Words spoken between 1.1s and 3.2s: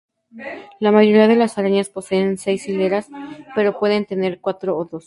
de las arañas poseen seis hileras,